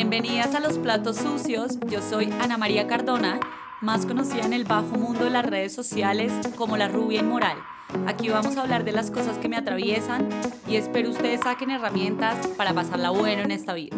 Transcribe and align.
Bienvenidas 0.00 0.54
a 0.54 0.60
Los 0.60 0.78
Platos 0.78 1.18
Sucios, 1.18 1.78
yo 1.86 2.00
soy 2.00 2.32
Ana 2.40 2.56
María 2.56 2.86
Cardona, 2.86 3.38
más 3.82 4.06
conocida 4.06 4.46
en 4.46 4.54
el 4.54 4.64
bajo 4.64 4.96
mundo 4.96 5.24
de 5.24 5.30
las 5.30 5.44
redes 5.44 5.74
sociales 5.74 6.32
como 6.56 6.78
la 6.78 6.88
rubia 6.88 7.20
inmoral. 7.20 7.58
Aquí 8.06 8.30
vamos 8.30 8.56
a 8.56 8.62
hablar 8.62 8.84
de 8.84 8.92
las 8.92 9.10
cosas 9.10 9.36
que 9.36 9.50
me 9.50 9.58
atraviesan 9.58 10.26
y 10.66 10.76
espero 10.76 11.10
ustedes 11.10 11.42
saquen 11.42 11.70
herramientas 11.70 12.46
para 12.56 12.72
pasarla 12.72 13.10
bueno 13.10 13.42
en 13.42 13.50
esta 13.50 13.74
vida. 13.74 13.94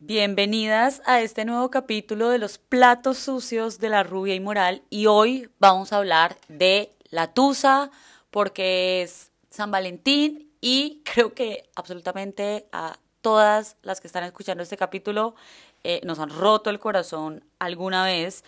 Bienvenidas 0.00 1.00
a 1.06 1.20
este 1.20 1.44
nuevo 1.44 1.70
capítulo 1.70 2.28
de 2.30 2.38
los 2.38 2.58
platos 2.58 3.18
sucios 3.18 3.78
de 3.78 3.88
la 3.88 4.02
rubia 4.02 4.34
inmoral 4.34 4.82
y 4.90 5.06
hoy 5.06 5.48
vamos 5.60 5.92
a 5.92 5.98
hablar 5.98 6.36
de 6.48 6.90
la 7.10 7.32
tusa 7.32 7.92
porque 8.32 9.02
es 9.02 9.30
San 9.54 9.70
Valentín 9.70 10.50
y 10.60 11.00
creo 11.04 11.32
que 11.32 11.70
absolutamente 11.76 12.66
a 12.72 12.98
todas 13.20 13.76
las 13.82 14.00
que 14.00 14.08
están 14.08 14.24
escuchando 14.24 14.64
este 14.64 14.76
capítulo 14.76 15.36
eh, 15.84 16.00
nos 16.02 16.18
han 16.18 16.30
roto 16.30 16.70
el 16.70 16.80
corazón 16.80 17.44
alguna 17.60 18.04
vez. 18.04 18.42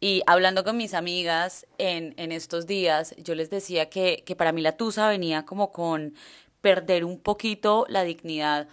Y 0.00 0.22
hablando 0.26 0.64
con 0.64 0.76
mis 0.76 0.94
amigas 0.94 1.66
en, 1.78 2.14
en 2.16 2.32
estos 2.32 2.66
días, 2.66 3.14
yo 3.18 3.36
les 3.36 3.48
decía 3.48 3.90
que, 3.90 4.24
que 4.26 4.34
para 4.34 4.50
mí 4.50 4.60
la 4.60 4.76
tusa 4.76 5.08
venía 5.08 5.44
como 5.44 5.70
con 5.70 6.14
perder 6.60 7.04
un 7.04 7.20
poquito 7.20 7.86
la 7.88 8.02
dignidad 8.02 8.66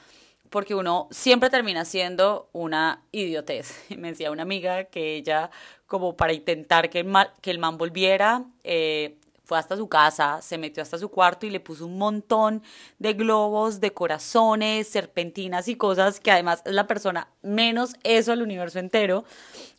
porque 0.50 0.74
uno 0.74 1.08
siempre 1.12 1.50
termina 1.50 1.86
siendo 1.86 2.50
una 2.54 3.04
idiotez. 3.12 3.86
Me 3.98 4.10
decía 4.10 4.32
una 4.32 4.44
amiga 4.44 4.86
que 4.86 5.16
ella, 5.16 5.52
como 5.86 6.16
para 6.16 6.34
intentar 6.34 6.90
que 6.90 7.02
el, 7.02 7.14
que 7.42 7.52
el 7.52 7.60
man 7.60 7.78
volviera, 7.78 8.46
eh, 8.64 9.18
fue 9.48 9.58
hasta 9.58 9.78
su 9.78 9.88
casa, 9.88 10.42
se 10.42 10.58
metió 10.58 10.84
hasta 10.84 10.98
su 10.98 11.08
cuarto 11.08 11.46
y 11.46 11.50
le 11.50 11.62
puso 11.62 11.86
un 11.86 11.98
montón 11.98 12.62
de 13.00 13.14
globos, 13.14 13.80
de 13.80 13.94
corazones, 13.94 14.90
serpentinas 14.90 15.70
y 15.70 15.76
cosas 15.76 16.20
que 16.20 16.32
además 16.32 16.62
es 16.66 16.74
la 16.74 16.86
persona 16.86 17.30
menos 17.42 17.94
eso 18.04 18.34
al 18.34 18.42
universo 18.42 18.80
entero. 18.80 19.24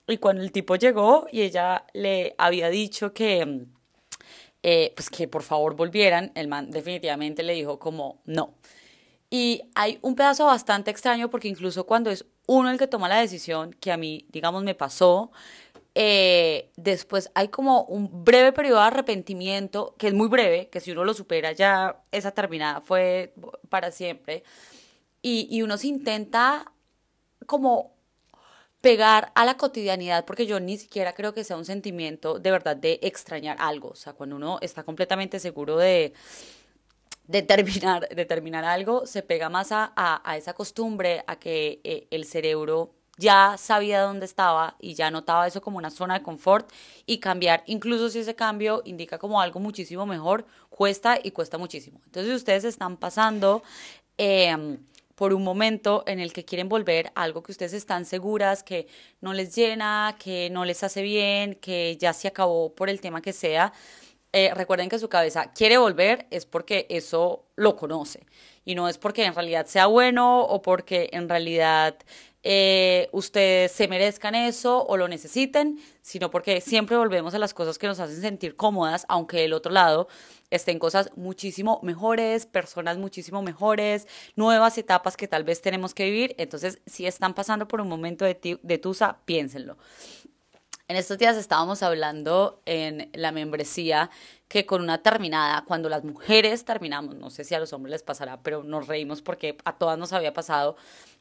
Y 0.06 0.16
cuando 0.16 0.40
el 0.42 0.52
tipo 0.52 0.76
llegó 0.76 1.26
y 1.30 1.42
ella 1.42 1.84
le 1.92 2.34
había 2.38 2.70
dicho 2.70 3.12
que, 3.12 3.66
eh, 4.62 4.92
pues 4.96 5.10
que 5.10 5.28
por 5.28 5.42
favor 5.42 5.76
volvieran, 5.76 6.32
el 6.34 6.48
man 6.48 6.70
definitivamente 6.70 7.42
le 7.42 7.52
dijo 7.52 7.78
como 7.78 8.22
no. 8.24 8.54
Y 9.28 9.64
hay 9.74 9.98
un 10.00 10.14
pedazo 10.14 10.46
bastante 10.46 10.90
extraño 10.90 11.28
porque 11.28 11.48
incluso 11.48 11.84
cuando 11.84 12.08
es 12.08 12.24
uno 12.46 12.70
el 12.70 12.78
que 12.78 12.86
toma 12.86 13.10
la 13.10 13.20
decisión, 13.20 13.76
que 13.78 13.92
a 13.92 13.98
mí, 13.98 14.24
digamos, 14.30 14.64
me 14.64 14.74
pasó, 14.74 15.30
eh, 16.00 16.70
después 16.76 17.28
hay 17.34 17.48
como 17.48 17.82
un 17.82 18.22
breve 18.24 18.52
periodo 18.52 18.78
de 18.78 18.86
arrepentimiento, 18.86 19.96
que 19.98 20.06
es 20.06 20.14
muy 20.14 20.28
breve, 20.28 20.68
que 20.68 20.78
si 20.78 20.92
uno 20.92 21.04
lo 21.04 21.12
supera 21.12 21.50
ya 21.50 22.04
esa 22.12 22.30
terminada 22.30 22.80
fue 22.80 23.34
para 23.68 23.90
siempre. 23.90 24.44
Y, 25.22 25.60
uno 25.60 25.76
se 25.76 25.88
intenta 25.88 26.70
como 27.46 27.96
pegar 28.80 29.32
a 29.34 29.44
la 29.44 29.56
cotidianidad, 29.56 30.24
porque 30.24 30.46
yo 30.46 30.60
ni 30.60 30.78
siquiera 30.78 31.14
creo 31.14 31.34
que 31.34 31.42
sea 31.42 31.56
un 31.56 31.64
sentimiento 31.64 32.38
de 32.38 32.52
verdad 32.52 32.76
de 32.76 33.00
extrañar 33.02 33.56
algo. 33.58 33.88
O 33.88 33.96
sea, 33.96 34.12
cuando 34.12 34.36
uno 34.36 34.58
está 34.62 34.84
completamente 34.84 35.40
seguro 35.40 35.76
de, 35.78 36.12
de 37.26 37.42
terminar, 37.42 38.64
algo, 38.64 39.04
se 39.04 39.24
pega 39.24 39.48
más 39.48 39.72
a, 39.72 39.92
a, 39.96 40.36
esa 40.36 40.54
costumbre, 40.54 41.24
a 41.26 41.40
que 41.40 41.80
eh, 41.82 42.06
el 42.12 42.24
cerebro 42.24 42.94
ya 43.18 43.56
sabía 43.58 44.00
dónde 44.00 44.24
estaba 44.24 44.76
y 44.78 44.94
ya 44.94 45.10
notaba 45.10 45.46
eso 45.46 45.60
como 45.60 45.76
una 45.76 45.90
zona 45.90 46.14
de 46.14 46.22
confort 46.22 46.70
y 47.04 47.18
cambiar, 47.18 47.62
incluso 47.66 48.08
si 48.08 48.20
ese 48.20 48.34
cambio 48.34 48.82
indica 48.84 49.18
como 49.18 49.40
algo 49.40 49.60
muchísimo 49.60 50.06
mejor, 50.06 50.46
cuesta 50.70 51.18
y 51.22 51.32
cuesta 51.32 51.58
muchísimo. 51.58 52.00
Entonces 52.06 52.34
ustedes 52.34 52.64
están 52.64 52.96
pasando 52.96 53.62
em, 54.16 54.78
por 55.14 55.34
un 55.34 55.42
momento 55.42 56.04
en 56.06 56.20
el 56.20 56.32
que 56.32 56.44
quieren 56.44 56.68
volver 56.68 57.10
a 57.16 57.24
algo 57.24 57.42
que 57.42 57.50
ustedes 57.50 57.72
están 57.72 58.04
seguras 58.04 58.62
que 58.62 58.86
no 59.20 59.32
les 59.34 59.54
llena, 59.54 60.16
que 60.18 60.48
no 60.50 60.64
les 60.64 60.84
hace 60.84 61.02
bien, 61.02 61.56
que 61.56 61.96
ya 61.98 62.12
se 62.12 62.28
acabó 62.28 62.72
por 62.72 62.88
el 62.88 63.00
tema 63.00 63.20
que 63.20 63.32
sea. 63.32 63.72
Eh, 64.32 64.52
recuerden 64.54 64.88
que 64.88 64.98
su 64.98 65.08
cabeza 65.08 65.52
quiere 65.54 65.78
volver 65.78 66.26
es 66.30 66.44
porque 66.46 66.86
eso 66.90 67.46
lo 67.56 67.76
conoce 67.76 68.26
y 68.64 68.74
no 68.74 68.86
es 68.86 68.98
porque 68.98 69.24
en 69.24 69.34
realidad 69.34 69.64
sea 69.64 69.86
bueno 69.86 70.42
o 70.42 70.60
porque 70.60 71.08
en 71.12 71.30
realidad 71.30 71.96
eh, 72.50 73.10
ustedes 73.12 73.72
se 73.72 73.88
merezcan 73.88 74.34
eso 74.34 74.82
o 74.86 74.96
lo 74.96 75.06
necesiten, 75.06 75.78
sino 76.00 76.30
porque 76.30 76.62
siempre 76.62 76.96
volvemos 76.96 77.34
a 77.34 77.38
las 77.38 77.52
cosas 77.52 77.76
que 77.76 77.86
nos 77.86 78.00
hacen 78.00 78.22
sentir 78.22 78.56
cómodas, 78.56 79.04
aunque 79.10 79.42
del 79.42 79.52
otro 79.52 79.70
lado 79.70 80.08
estén 80.48 80.78
cosas 80.78 81.10
muchísimo 81.14 81.78
mejores, 81.82 82.46
personas 82.46 82.96
muchísimo 82.96 83.42
mejores, 83.42 84.08
nuevas 84.34 84.78
etapas 84.78 85.18
que 85.18 85.28
tal 85.28 85.44
vez 85.44 85.60
tenemos 85.60 85.92
que 85.92 86.06
vivir. 86.06 86.34
Entonces, 86.38 86.80
si 86.86 87.04
están 87.04 87.34
pasando 87.34 87.68
por 87.68 87.82
un 87.82 87.88
momento 87.90 88.24
de, 88.24 88.58
de 88.62 88.78
tusa, 88.78 89.18
piénsenlo. 89.26 89.76
En 90.88 90.96
estos 90.96 91.18
días 91.18 91.36
estábamos 91.36 91.82
hablando 91.82 92.62
en 92.64 93.10
la 93.12 93.30
membresía 93.30 94.08
que 94.48 94.64
con 94.64 94.80
una 94.80 95.02
terminada, 95.02 95.66
cuando 95.66 95.90
las 95.90 96.02
mujeres 96.02 96.64
terminamos, 96.64 97.14
no 97.14 97.28
sé 97.28 97.44
si 97.44 97.54
a 97.54 97.60
los 97.60 97.74
hombres 97.74 97.90
les 97.90 98.02
pasará, 98.02 98.40
pero 98.40 98.64
nos 98.64 98.86
reímos 98.86 99.20
porque 99.20 99.58
a 99.66 99.76
todas 99.76 99.98
nos 99.98 100.14
había 100.14 100.32
pasado, 100.32 100.76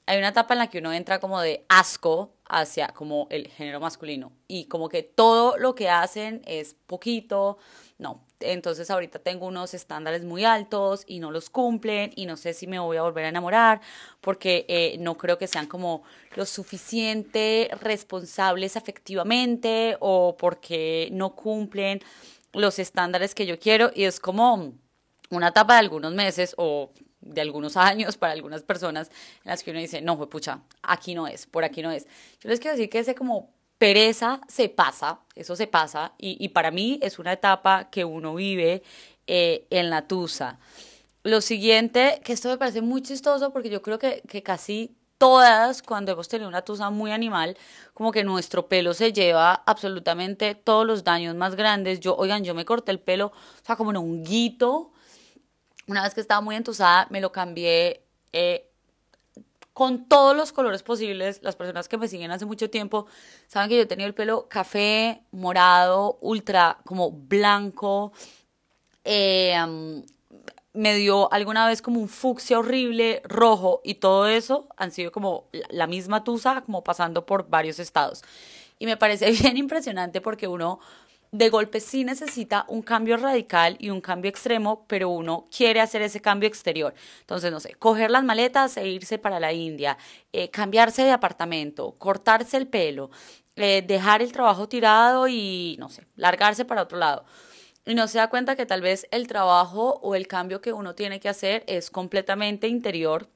hay 0.07 0.17
una 0.17 0.29
etapa 0.29 0.53
en 0.53 0.59
la 0.59 0.67
que 0.67 0.79
uno 0.79 0.91
entra 0.91 1.19
como 1.19 1.39
de 1.39 1.65
asco 1.69 2.33
hacia 2.45 2.87
como 2.87 3.27
el 3.29 3.47
género 3.49 3.79
masculino 3.79 4.31
y 4.47 4.65
como 4.65 4.89
que 4.89 5.03
todo 5.03 5.57
lo 5.57 5.75
que 5.75 5.89
hacen 5.89 6.41
es 6.45 6.75
poquito, 6.87 7.57
no, 7.97 8.25
entonces 8.39 8.89
ahorita 8.89 9.19
tengo 9.19 9.47
unos 9.47 9.73
estándares 9.73 10.23
muy 10.23 10.45
altos 10.45 11.03
y 11.07 11.19
no 11.19 11.31
los 11.31 11.49
cumplen 11.49 12.11
y 12.15 12.25
no 12.25 12.37
sé 12.37 12.53
si 12.53 12.67
me 12.67 12.79
voy 12.79 12.97
a 12.97 13.01
volver 13.01 13.25
a 13.25 13.29
enamorar 13.29 13.81
porque 14.21 14.65
eh, 14.69 14.97
no 14.99 15.17
creo 15.17 15.37
que 15.37 15.47
sean 15.47 15.67
como 15.67 16.03
lo 16.35 16.45
suficiente 16.45 17.69
responsables 17.81 18.77
afectivamente 18.77 19.97
o 19.99 20.37
porque 20.37 21.09
no 21.11 21.35
cumplen 21.35 22.01
los 22.53 22.79
estándares 22.79 23.35
que 23.35 23.45
yo 23.45 23.59
quiero. 23.59 23.91
Y 23.93 24.03
es 24.03 24.19
como 24.19 24.73
una 25.29 25.49
etapa 25.49 25.73
de 25.73 25.79
algunos 25.79 26.13
meses 26.13 26.53
o 26.57 26.91
de 27.27 27.41
algunos 27.41 27.77
años 27.77 28.17
para 28.17 28.33
algunas 28.33 28.63
personas 28.63 29.09
en 29.43 29.51
las 29.51 29.63
que 29.63 29.71
uno 29.71 29.79
dice, 29.79 30.01
no, 30.01 30.17
pucha, 30.29 30.61
aquí 30.81 31.15
no 31.15 31.27
es, 31.27 31.45
por 31.45 31.63
aquí 31.63 31.81
no 31.81 31.91
es. 31.91 32.07
Yo 32.41 32.49
les 32.49 32.59
quiero 32.59 32.75
decir 32.75 32.89
que 32.89 32.99
ese 32.99 33.15
como 33.15 33.51
pereza 33.77 34.41
se 34.47 34.69
pasa, 34.69 35.19
eso 35.35 35.55
se 35.55 35.67
pasa, 35.67 36.13
y, 36.17 36.49
para 36.49 36.71
mí 36.71 36.99
es 37.01 37.19
una 37.19 37.33
etapa 37.33 37.89
que 37.89 38.05
uno 38.05 38.35
vive 38.35 38.81
eh, 39.27 39.67
en 39.69 39.89
la 39.89 40.07
tusa. 40.07 40.59
Lo 41.23 41.41
siguiente, 41.41 42.21
que 42.23 42.33
esto 42.33 42.49
me 42.49 42.57
parece 42.57 42.81
muy 42.81 43.01
chistoso 43.01 43.51
porque 43.51 43.69
yo 43.69 43.81
creo 43.81 43.99
que, 43.99 44.23
que 44.27 44.41
casi 44.41 44.95
todas, 45.17 45.81
cuando 45.81 46.11
hemos 46.11 46.27
tenido 46.27 46.47
una 46.47 46.61
tusa 46.61 46.89
muy 46.89 47.11
animal, 47.11 47.57
como 47.93 48.11
que 48.11 48.23
nuestro 48.23 48.67
pelo 48.67 48.93
se 48.93 49.13
lleva 49.13 49.53
absolutamente 49.65 50.55
todos 50.55 50.85
los 50.85 51.03
daños 51.03 51.35
más 51.35 51.55
grandes. 51.55 51.99
Yo, 51.99 52.15
oigan, 52.15 52.43
yo 52.43 52.53
me 52.53 52.65
corté 52.65 52.91
el 52.91 52.99
pelo, 52.99 53.27
o 53.27 53.65
sea, 53.65 53.75
como 53.75 53.89
un 53.89 53.97
honguito. 53.97 54.91
Una 55.87 56.03
vez 56.03 56.13
que 56.13 56.21
estaba 56.21 56.41
muy 56.41 56.55
entusada, 56.55 57.07
me 57.09 57.21
lo 57.21 57.31
cambié 57.31 58.03
eh, 58.33 58.69
con 59.73 60.09
todos 60.09 60.35
los 60.35 60.51
colores 60.51 60.83
posibles. 60.83 61.39
Las 61.41 61.55
personas 61.55 61.87
que 61.87 61.97
me 61.97 62.07
siguen 62.07 62.31
hace 62.31 62.45
mucho 62.45 62.69
tiempo 62.69 63.07
saben 63.47 63.69
que 63.69 63.77
yo 63.77 63.87
tenía 63.87 64.05
el 64.05 64.13
pelo 64.13 64.47
café, 64.49 65.23
morado, 65.31 66.17
ultra, 66.21 66.79
como 66.83 67.11
blanco. 67.11 68.11
Eh, 69.05 70.03
me 70.77 70.95
dio 70.95 71.31
alguna 71.33 71.65
vez 71.65 71.81
como 71.81 71.99
un 71.99 72.07
fucsia 72.07 72.59
horrible, 72.59 73.21
rojo, 73.23 73.81
y 73.83 73.95
todo 73.95 74.27
eso 74.27 74.67
han 74.77 74.91
sido 74.91 75.11
como 75.11 75.45
la 75.69 75.87
misma 75.87 76.23
tusa, 76.23 76.61
como 76.61 76.83
pasando 76.83 77.25
por 77.25 77.49
varios 77.49 77.79
estados. 77.79 78.23
Y 78.77 78.85
me 78.85 78.95
parece 78.95 79.31
bien 79.41 79.57
impresionante 79.57 80.21
porque 80.21 80.47
uno 80.47 80.79
de 81.31 81.49
golpe 81.49 81.79
sí 81.79 82.03
necesita 82.03 82.65
un 82.67 82.81
cambio 82.81 83.17
radical 83.17 83.75
y 83.79 83.89
un 83.89 84.01
cambio 84.01 84.29
extremo, 84.29 84.85
pero 84.87 85.09
uno 85.09 85.47
quiere 85.55 85.81
hacer 85.81 86.01
ese 86.01 86.21
cambio 86.21 86.47
exterior. 86.47 86.93
Entonces, 87.21 87.51
no 87.51 87.59
sé, 87.59 87.73
coger 87.75 88.11
las 88.11 88.23
maletas 88.23 88.77
e 88.77 88.87
irse 88.87 89.17
para 89.17 89.39
la 89.39 89.53
India, 89.53 89.97
eh, 90.31 90.49
cambiarse 90.49 91.03
de 91.03 91.11
apartamento, 91.11 91.95
cortarse 91.97 92.57
el 92.57 92.67
pelo, 92.67 93.11
eh, 93.55 93.83
dejar 93.85 94.21
el 94.21 94.31
trabajo 94.31 94.69
tirado 94.69 95.27
y, 95.27 95.75
no 95.79 95.89
sé, 95.89 96.05
largarse 96.15 96.65
para 96.65 96.83
otro 96.83 96.97
lado 96.97 97.25
y 97.87 97.95
no 97.95 98.07
se 98.07 98.17
da 98.17 98.29
cuenta 98.29 98.57
que 98.57 98.65
tal 98.65 98.81
vez 98.81 99.07
el 99.11 99.27
trabajo 99.27 99.99
o 100.03 100.13
el 100.13 100.27
cambio 100.27 100.59
que 100.59 100.73
uno 100.73 100.93
tiene 100.93 101.21
que 101.21 101.29
hacer 101.29 101.63
es 101.67 101.89
completamente 101.89 102.67
interior 102.67 103.29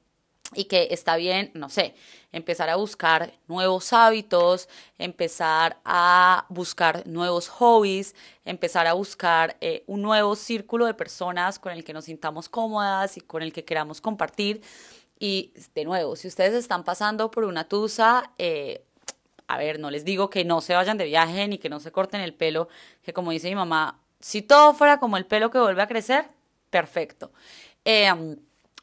y 0.54 0.64
que 0.64 0.88
está 0.90 1.16
bien, 1.16 1.50
no 1.54 1.68
sé, 1.68 1.94
empezar 2.32 2.68
a 2.68 2.76
buscar 2.76 3.32
nuevos 3.48 3.92
hábitos, 3.92 4.68
empezar 4.98 5.78
a 5.84 6.46
buscar 6.48 7.06
nuevos 7.06 7.48
hobbies, 7.48 8.14
empezar 8.44 8.86
a 8.86 8.94
buscar 8.94 9.56
eh, 9.60 9.84
un 9.86 10.02
nuevo 10.02 10.36
círculo 10.36 10.86
de 10.86 10.94
personas 10.94 11.58
con 11.58 11.72
el 11.72 11.84
que 11.84 11.92
nos 11.92 12.06
sintamos 12.06 12.48
cómodas 12.48 13.16
y 13.16 13.20
con 13.20 13.42
el 13.42 13.52
que 13.52 13.64
queramos 13.64 14.00
compartir. 14.00 14.62
Y 15.18 15.52
de 15.74 15.84
nuevo, 15.84 16.16
si 16.16 16.28
ustedes 16.28 16.54
están 16.54 16.84
pasando 16.84 17.30
por 17.30 17.44
una 17.44 17.68
tusa, 17.68 18.32
eh, 18.38 18.84
a 19.46 19.58
ver, 19.58 19.78
no 19.78 19.90
les 19.90 20.04
digo 20.04 20.30
que 20.30 20.44
no 20.44 20.60
se 20.60 20.74
vayan 20.74 20.98
de 20.98 21.04
viaje 21.04 21.46
ni 21.46 21.58
que 21.58 21.68
no 21.68 21.78
se 21.78 21.92
corten 21.92 22.20
el 22.20 22.34
pelo, 22.34 22.68
que 23.02 23.12
como 23.12 23.30
dice 23.30 23.48
mi 23.48 23.54
mamá, 23.54 24.00
si 24.18 24.42
todo 24.42 24.72
fuera 24.74 24.98
como 24.98 25.16
el 25.16 25.26
pelo 25.26 25.50
que 25.50 25.58
vuelve 25.58 25.82
a 25.82 25.86
crecer, 25.86 26.28
perfecto. 26.70 27.32
Em, 27.84 28.36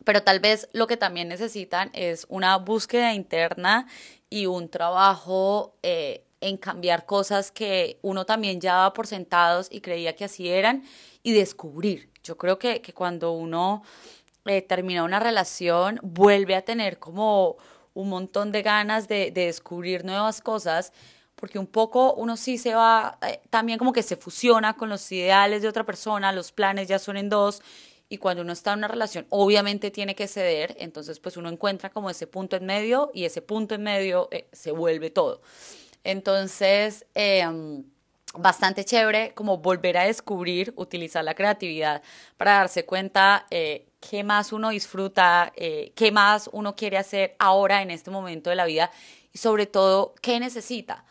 pero 0.04 0.24
tal 0.24 0.40
vez 0.40 0.68
lo 0.74 0.88
que 0.88 0.98
también 0.98 1.28
necesitan 1.28 1.90
es 1.94 2.26
una 2.30 2.58
búsqueda 2.58 3.14
interna 3.14 3.88
y 4.30 4.46
un 4.46 4.70
trabajo 4.70 5.76
eh, 5.84 6.24
en 6.42 6.58
cambiar 6.58 7.06
cosas 7.06 7.52
que 7.52 8.00
uno 8.02 8.26
también 8.26 8.62
ya 8.62 8.76
daba 8.76 8.94
por 8.94 9.08
sentados 9.08 9.68
y 9.72 9.82
creía 9.82 10.16
que 10.16 10.26
así 10.26 10.50
eran 10.50 10.84
y 11.24 11.34
descubrir. 11.34 12.10
Yo 12.24 12.38
creo 12.38 12.60
que, 12.60 12.82
cuando 12.94 13.32
uno 13.32 13.84
eh, 14.46 14.62
termina 14.62 15.04
una 15.04 15.20
relación 15.20 16.00
vuelve 16.02 16.56
a 16.56 16.64
tener 16.64 17.00
como 17.00 17.58
un 17.94 18.10
montón 18.10 18.52
de 18.52 18.62
ganas 18.62 19.08
de, 19.08 19.32
descubrir 19.32 20.06
nuevas 20.06 20.42
cosas 20.42 20.94
porque 21.36 21.58
un 21.58 21.68
poco 21.68 22.14
uno 22.14 22.36
sí 22.36 22.58
se 22.58 22.74
va, 22.76 23.18
eh, 23.26 23.42
también 23.50 23.80
como 23.80 23.94
que 23.94 24.04
se 24.04 24.18
fusiona 24.18 24.76
con 24.76 24.90
los 24.90 25.10
ideales 25.12 25.62
de 25.62 25.70
otra 25.70 25.86
persona, 25.86 26.32
los 26.32 26.52
planes 26.52 26.88
ya 26.88 27.00
son 27.00 27.18
en 27.18 27.30
dos 27.30 27.62
y 28.10 28.18
cuando 28.18 28.42
uno 28.42 28.52
está 28.54 28.74
en 28.74 28.80
una 28.80 28.88
relación 28.88 29.28
obviamente 29.30 29.92
tiene 29.92 30.16
que 30.16 30.28
ceder, 30.28 30.76
entonces 30.80 31.20
pues 31.20 31.38
uno 31.38 31.48
encuentra 31.50 31.92
como 31.92 32.10
ese 32.10 32.28
punto 32.28 32.56
en 32.56 32.66
medio 32.66 33.12
y 33.14 33.26
ese 33.26 33.42
punto 33.42 33.76
en 33.76 33.84
medio 33.84 34.28
eh, 34.32 34.48
se 34.52 34.72
vuelve 34.72 35.12
todo. 35.12 35.42
Entonces, 36.04 37.06
em, 37.14 37.84
bastante 38.34 38.86
chévere 38.86 39.34
como 39.34 39.58
volver 39.58 39.98
a 39.98 40.04
descubrir, 40.06 40.74
utilizar 40.76 41.24
la 41.24 41.36
creatividad 41.36 42.02
para 42.38 42.54
darse 42.54 42.86
cuenta 42.86 43.46
eh, 43.52 43.88
qué 44.00 44.24
más 44.24 44.54
uno 44.54 44.70
disfruta, 44.70 45.52
eh, 45.56 45.92
qué 45.96 46.12
más 46.12 46.50
uno 46.54 46.76
quiere 46.76 46.98
hacer 46.98 47.36
ahora 47.40 47.82
en 47.82 47.92
este 47.92 48.12
momento 48.12 48.50
de 48.50 48.56
la 48.56 48.66
vida 48.66 48.92
y 49.34 49.38
sobre 49.38 49.66
todo 49.66 50.16
qué 50.22 50.40
necesita. 50.40 51.06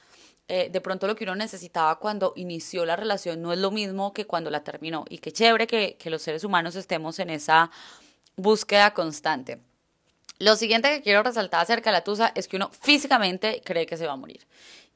Eh, 0.51 0.71
de 0.73 0.81
pronto 0.81 1.07
lo 1.07 1.15
que 1.15 1.25
uno 1.25 1.37
necesitaba 1.37 1.99
cuando 1.99 2.33
inició 2.35 2.87
la 2.87 2.97
relación 2.97 3.43
no 3.43 3.53
es 3.53 3.59
lo 3.59 3.71
mismo 3.71 4.15
que 4.15 4.27
cuando 4.27 4.51
la 4.51 4.65
terminó. 4.65 5.05
Y 5.11 5.19
qué 5.19 5.31
chévere 5.31 5.67
que, 5.67 5.97
que 5.99 6.09
los 6.09 6.23
seres 6.23 6.43
humanos 6.43 6.75
estemos 6.75 7.19
en 7.19 7.29
esa 7.29 7.71
búsqueda 8.37 8.95
constante. 8.95 9.61
Lo 10.39 10.55
siguiente 10.57 10.89
que 10.91 11.03
quiero 11.03 11.23
resaltar 11.23 11.61
acerca 11.61 11.91
de 11.91 11.99
la 11.99 12.05
tusa 12.05 12.33
es 12.35 12.49
que 12.49 12.57
uno 12.57 12.71
físicamente 12.71 13.61
cree 13.65 13.87
que 13.87 13.97
se 13.97 14.07
va 14.07 14.13
a 14.13 14.17
morir. 14.17 14.47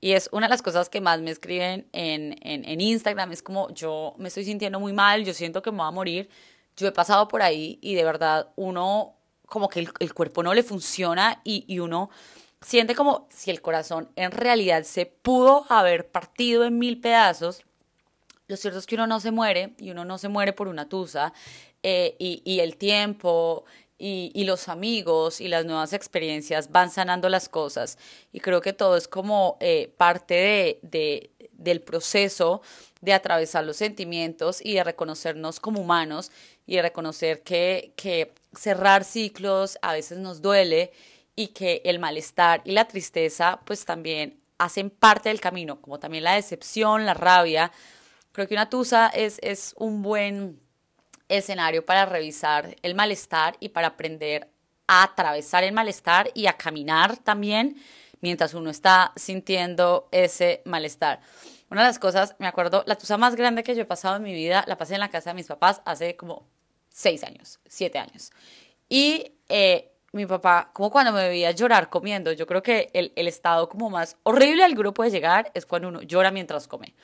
Y 0.01 0.13
es 0.13 0.29
una 0.33 0.47
de 0.47 0.51
las 0.51 0.63
cosas 0.63 0.89
que 0.89 1.01
más 1.01 1.21
me 1.21 1.31
escriben 1.31 1.87
en, 1.93 2.37
en, 2.43 2.81
Instagram. 2.81 3.33
Es 3.33 3.43
como 3.43 3.71
yo 3.75 4.15
me 4.19 4.29
estoy 4.29 4.45
sintiendo 4.45 4.81
muy 4.81 4.93
mal, 4.93 5.25
yo 5.25 5.35
siento 5.35 5.63
que 5.63 5.71
me 5.71 5.79
voy 5.79 5.89
a 5.89 5.91
morir. 5.91 6.31
Yo 6.77 6.89
he 6.89 6.93
pasado 6.93 7.29
por 7.29 7.43
ahí 7.43 7.79
y 7.83 7.95
de 7.95 8.05
verdad 8.05 8.49
uno 8.57 9.15
como 9.47 9.69
que 9.69 9.81
el, 9.81 9.91
el 9.99 10.15
cuerpo 10.15 10.43
no 10.43 10.55
le 10.55 10.63
funciona 10.63 11.41
y, 11.45 11.65
y 11.69 11.79
uno 11.79 12.11
siente 12.63 12.95
como 12.95 13.27
si 13.31 13.51
el 13.51 13.61
corazón 13.61 14.09
en 14.17 14.31
realidad 14.31 14.85
se 14.85 15.07
pudo 15.07 15.67
haber 15.69 16.11
partido 16.11 16.65
en 16.65 16.79
mil 16.79 17.01
pedazos. 17.01 17.63
Lo 18.47 18.57
cierto 18.57 18.79
es 18.79 18.87
que 18.87 18.95
uno 18.95 19.07
no 19.07 19.21
se 19.21 19.31
muere 19.31 19.75
y 19.79 19.91
uno 19.91 20.05
no 20.05 20.19
se 20.19 20.29
muere 20.29 20.53
por 20.53 20.69
una 20.69 20.89
tusa 20.89 21.33
eh, 21.83 22.17
y, 22.19 22.61
el 22.61 22.77
tiempo 22.77 23.65
y, 23.99 24.45
los 24.45 24.69
amigos 24.69 25.41
y 25.41 25.49
las 25.49 25.65
nuevas 25.65 25.93
experiencias 25.93 26.71
van 26.71 26.91
sanando 26.91 27.29
las 27.29 27.49
cosas 27.49 27.99
y 28.33 28.41
creo 28.41 28.61
que 28.61 28.73
todo 28.73 28.97
es 28.97 29.09
como 29.09 29.57
eh, 29.61 29.93
parte 29.97 30.81
de, 30.83 31.31
del 31.53 31.81
proceso 31.81 32.63
de 33.01 33.13
atravesar 33.15 33.65
los 33.65 33.77
sentimientos 33.77 34.65
y 34.65 34.75
de 34.75 34.85
reconocernos 34.85 35.61
como 35.61 35.81
humanos 35.81 36.31
y 36.67 36.77
de 36.77 36.83
reconocer 36.83 37.43
que, 37.43 37.93
que 37.97 38.33
cerrar 38.55 39.05
ciclos 39.05 39.79
a 39.83 39.95
veces 39.95 40.19
nos 40.19 40.43
duele 40.43 40.93
y 41.35 41.49
que 41.49 41.83
el 41.85 41.99
malestar 41.99 42.63
y 42.65 42.73
la 42.73 42.87
tristeza 42.87 43.61
pues 43.65 43.85
también 43.85 44.41
hacen 44.59 44.91
parte 44.91 45.29
del 45.29 45.41
camino, 45.41 45.81
como 45.81 45.99
también 45.99 46.25
la 46.25 46.35
decepción, 46.35 47.07
la 47.07 47.15
rabia. 47.15 47.73
Creo 48.33 48.47
que 48.47 48.55
una 48.55 48.71
tusa 48.71 49.09
es, 49.09 49.39
es 49.43 49.75
un 49.77 50.03
buen 50.03 50.61
escenario 51.29 51.85
para 51.85 52.07
revisar 52.07 52.77
el 52.83 52.95
malestar 52.95 53.57
y 53.61 53.71
para 53.71 53.89
aprender 53.89 54.49
a 54.87 55.05
atravesar 55.05 55.65
el 55.65 55.73
malestar 55.73 56.31
y 56.35 56.47
a 56.47 56.55
caminar 56.55 57.17
también 57.17 57.77
mientras 58.21 58.55
uno 58.55 58.71
está 58.71 59.13
sintiendo 59.17 60.09
ese 60.13 60.63
malestar. 60.65 61.21
Una 61.71 61.83
de 61.83 61.89
las 61.89 61.99
cosas, 61.99 62.37
me 62.39 62.47
acuerdo, 62.47 62.85
la 62.87 62.97
tusa 62.97 63.17
más 63.17 63.35
grande 63.35 63.63
que 63.63 63.75
yo 63.75 63.83
he 63.83 63.87
pasado 63.87 64.17
en 64.17 64.23
mi 64.23 64.35
vida, 64.35 64.65
la 64.67 64.77
pasé 64.77 64.95
en 64.95 65.01
la 65.01 65.11
casa 65.11 65.31
de 65.31 65.35
mis 65.35 65.47
papás 65.47 65.81
hace 65.85 66.17
como 66.17 66.47
seis 66.89 67.25
años, 67.25 67.59
siete 67.67 67.99
años. 67.99 68.31
Y 68.89 69.33
eh, 69.49 69.92
mi 70.13 70.27
papá, 70.27 70.71
como 70.73 70.91
cuando 70.91 71.13
me 71.13 71.29
veía 71.29 71.51
llorar 71.53 71.89
comiendo, 71.89 72.33
yo 72.33 72.47
creo 72.47 72.63
que 72.63 72.91
el, 72.93 73.13
el 73.17 73.29
estado 73.29 73.69
como 73.69 73.91
más 73.91 74.17
horrible 74.23 74.63
al 74.63 74.75
grupo 74.75 75.03
de 75.03 75.11
llegar 75.11 75.51
es 75.55 75.67
cuando 75.67 75.89
uno 75.89 76.03
llora 76.03 76.31
mientras 76.31 76.69
come. 76.69 76.95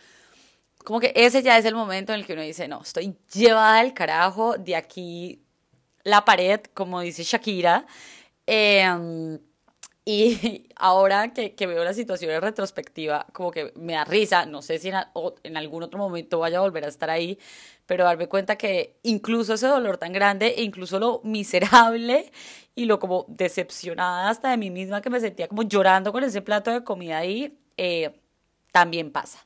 Como 0.84 1.00
que 1.00 1.12
ese 1.16 1.42
ya 1.42 1.58
es 1.58 1.64
el 1.64 1.74
momento 1.74 2.12
en 2.12 2.20
el 2.20 2.26
que 2.26 2.34
uno 2.34 2.42
dice, 2.42 2.68
no, 2.68 2.82
estoy 2.82 3.16
llevada 3.32 3.80
al 3.80 3.94
carajo, 3.94 4.56
de 4.58 4.76
aquí 4.76 5.42
la 6.04 6.24
pared, 6.24 6.60
como 6.74 7.00
dice 7.00 7.22
Shakira. 7.22 7.86
Eh, 8.46 9.38
y 10.08 10.68
ahora 10.76 11.34
que, 11.34 11.54
que, 11.54 11.66
veo 11.66 11.84
la 11.84 11.92
situación 11.92 12.30
en 12.30 12.40
retrospectiva, 12.40 13.26
como 13.34 13.50
que 13.50 13.72
me 13.76 13.92
da 13.92 14.04
risa, 14.06 14.46
no 14.46 14.62
sé 14.62 14.78
si 14.78 14.88
en, 14.88 14.96
en, 15.42 15.56
algún 15.58 15.82
otro 15.82 15.98
momento 15.98 16.38
vaya 16.38 16.56
a 16.56 16.60
volver 16.62 16.86
a 16.86 16.88
estar 16.88 17.10
ahí, 17.10 17.38
pero 17.84 18.04
darme 18.04 18.26
cuenta 18.26 18.56
que 18.56 18.96
incluso 19.02 19.52
ese 19.52 19.66
dolor 19.66 19.98
tan 19.98 20.14
grande, 20.14 20.54
e 20.56 20.62
incluso 20.62 20.98
lo 20.98 21.20
miserable 21.24 22.32
y 22.78 22.84
lo 22.84 23.00
como 23.00 23.24
decepcionada 23.26 24.30
hasta 24.30 24.50
de 24.50 24.56
mí 24.56 24.70
misma 24.70 25.02
que 25.02 25.10
me 25.10 25.18
sentía 25.18 25.48
como 25.48 25.64
llorando 25.64 26.12
con 26.12 26.22
ese 26.22 26.42
plato 26.42 26.70
de 26.70 26.84
comida 26.84 27.18
ahí, 27.18 27.58
eh, 27.76 28.20
también 28.70 29.10
pasa. 29.10 29.44